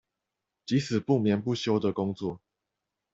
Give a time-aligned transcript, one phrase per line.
[0.65, 2.41] 即使不眠不休的工作